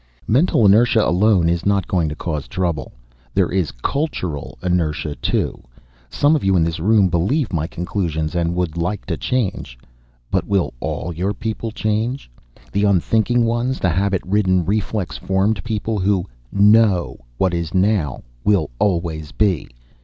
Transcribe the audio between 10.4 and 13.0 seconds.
will all your people change? The